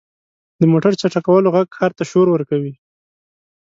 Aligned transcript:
•د 0.59 0.61
موټر 0.71 0.91
چټکولو 1.01 1.47
ږغ 1.53 1.67
ښار 1.77 1.91
ته 1.97 2.03
شور 2.11 2.27
ورکوي. 2.31 2.73